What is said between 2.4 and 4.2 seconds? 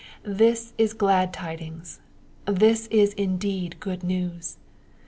This is indeed good